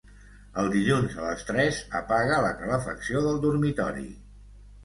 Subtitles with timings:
[0.61, 4.09] Els dilluns a les tres apaga la calefacció del dormitori.